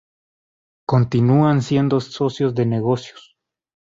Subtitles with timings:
[0.87, 3.35] Continúan siendo socios de negocios.